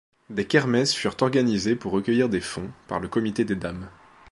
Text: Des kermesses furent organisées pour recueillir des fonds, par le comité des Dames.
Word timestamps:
Des 0.31 0.47
kermesses 0.47 0.95
furent 0.95 1.17
organisées 1.21 1.75
pour 1.75 1.91
recueillir 1.91 2.27
des 2.27 2.41
fonds, 2.41 2.71
par 2.87 2.99
le 2.99 3.07
comité 3.07 3.45
des 3.45 3.55
Dames. 3.55 3.87